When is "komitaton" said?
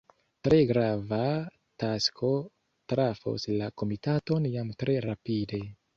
3.83-4.49